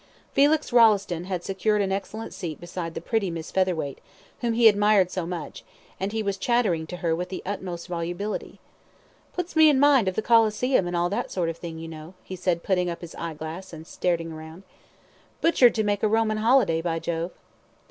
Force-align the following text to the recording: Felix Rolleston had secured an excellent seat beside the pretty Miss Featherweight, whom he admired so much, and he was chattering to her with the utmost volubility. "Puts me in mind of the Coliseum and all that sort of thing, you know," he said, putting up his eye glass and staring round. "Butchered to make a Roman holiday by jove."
Felix 0.33 0.73
Rolleston 0.73 1.25
had 1.25 1.43
secured 1.43 1.79
an 1.79 1.91
excellent 1.91 2.33
seat 2.33 2.59
beside 2.59 2.95
the 2.95 3.01
pretty 3.01 3.29
Miss 3.29 3.51
Featherweight, 3.51 3.99
whom 4.39 4.53
he 4.53 4.67
admired 4.67 5.11
so 5.11 5.27
much, 5.27 5.63
and 5.99 6.11
he 6.11 6.23
was 6.23 6.37
chattering 6.39 6.87
to 6.87 6.97
her 7.05 7.15
with 7.15 7.29
the 7.29 7.43
utmost 7.45 7.87
volubility. 7.87 8.59
"Puts 9.33 9.55
me 9.55 9.69
in 9.69 9.79
mind 9.79 10.07
of 10.07 10.15
the 10.15 10.23
Coliseum 10.23 10.87
and 10.87 10.95
all 10.95 11.09
that 11.11 11.29
sort 11.29 11.49
of 11.49 11.57
thing, 11.57 11.77
you 11.77 11.87
know," 11.87 12.15
he 12.23 12.35
said, 12.35 12.63
putting 12.63 12.89
up 12.89 13.01
his 13.01 13.13
eye 13.13 13.35
glass 13.35 13.73
and 13.73 13.85
staring 13.85 14.33
round. 14.33 14.63
"Butchered 15.39 15.75
to 15.75 15.83
make 15.83 16.01
a 16.01 16.07
Roman 16.07 16.37
holiday 16.37 16.81
by 16.81 16.97
jove." 16.97 17.29